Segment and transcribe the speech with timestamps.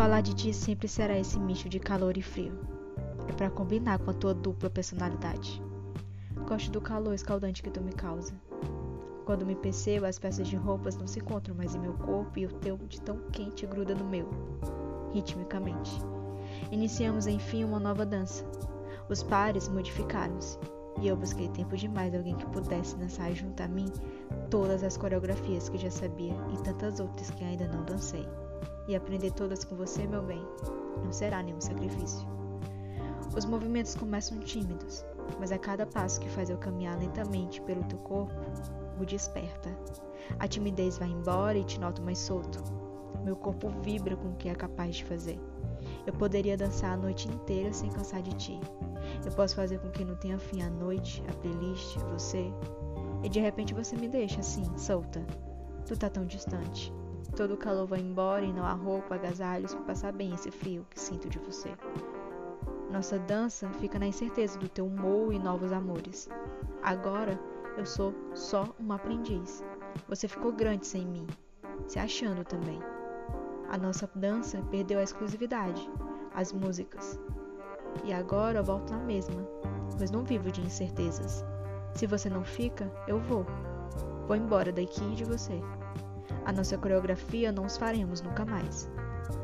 [0.00, 2.58] falar de ti sempre será esse misto de calor e frio.
[3.28, 5.62] É para combinar com a tua dupla personalidade.
[6.48, 8.32] Gosto do calor escaldante que tu me causa.
[9.26, 12.46] Quando me percebo, as peças de roupas não se encontram mais em meu corpo e
[12.46, 14.26] o teu de tão quente gruda no meu,
[15.12, 15.92] ritmicamente.
[16.72, 18.42] Iniciamos enfim uma nova dança.
[19.06, 20.58] Os pares modificaram-se
[20.98, 23.92] e eu busquei tempo demais alguém que pudesse dançar junto a mim
[24.48, 28.26] todas as coreografias que já sabia e tantas outras que ainda não dancei.
[28.88, 30.42] E aprender todas com você, meu bem,
[31.04, 32.26] não será nenhum sacrifício.
[33.36, 35.04] Os movimentos começam tímidos,
[35.38, 38.34] mas a cada passo que faz eu caminhar lentamente pelo teu corpo,
[39.00, 39.70] o desperta.
[40.38, 42.62] A timidez vai embora e te noto mais solto.
[43.24, 45.38] Meu corpo vibra com o que é capaz de fazer.
[46.06, 48.58] Eu poderia dançar a noite inteira sem cansar de ti.
[49.24, 52.52] Eu posso fazer com que não tenha fim a noite, a playlist, você.
[53.22, 55.24] E de repente você me deixa assim, solta.
[55.86, 56.92] Tu tá tão distante.
[57.36, 60.86] Todo o calor vai embora e não há roupa, agasalhos para passar bem esse frio
[60.90, 61.70] que sinto de você.
[62.90, 66.28] Nossa dança fica na incerteza do teu humor e novos amores.
[66.82, 67.38] Agora
[67.76, 69.64] eu sou só uma aprendiz.
[70.08, 71.26] Você ficou grande sem mim,
[71.86, 72.80] se achando também.
[73.68, 75.88] A nossa dança perdeu a exclusividade,
[76.34, 77.18] as músicas.
[78.04, 79.42] E agora eu volto na mesma,
[79.96, 81.44] pois não vivo de incertezas.
[81.94, 83.46] Se você não fica, eu vou.
[84.26, 85.60] Vou embora daqui e de você.
[86.50, 88.90] A nossa coreografia não os faremos nunca mais.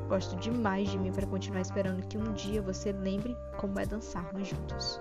[0.09, 4.49] Gosto demais de mim para continuar esperando que um dia você lembre como é dançarmos
[4.49, 5.01] juntos.